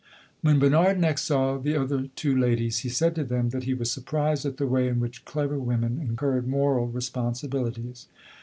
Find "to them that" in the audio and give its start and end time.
3.13-3.65